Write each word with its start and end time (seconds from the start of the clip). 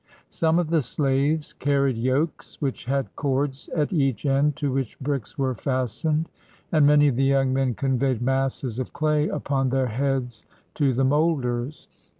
Some 0.31 0.57
of 0.57 0.71
the 0.71 0.81
slaves 0.81 1.53
carried 1.53 1.95
yokes, 1.95 2.59
which 2.59 2.85
had 2.85 3.15
cords 3.15 3.69
at 3.69 3.93
each 3.93 4.25
end, 4.25 4.55
to 4.55 4.71
which 4.71 4.99
bricks 4.99 5.37
were 5.37 5.53
fastened; 5.53 6.27
and 6.71 6.87
many 6.87 7.07
of 7.07 7.17
the 7.17 7.23
young 7.23 7.53
men 7.53 7.75
conveyed 7.75 8.19
masses 8.19 8.79
of 8.79 8.93
clay 8.93 9.27
upon 9.27 9.69
their 9.69 9.85
heads 9.89 10.47
to 10.73 10.95
the 10.95 11.03
moulders. 11.05 11.87